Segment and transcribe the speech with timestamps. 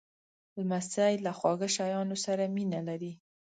[0.57, 3.13] لمسی له خواږه شیانو سره مینه لري.